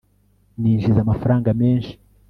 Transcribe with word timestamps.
Ninjiza 0.59 0.99
amafaranga 1.01 1.49
menshi 1.61 1.93